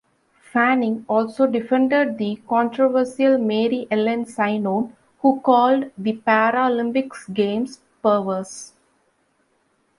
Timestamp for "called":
5.41-5.91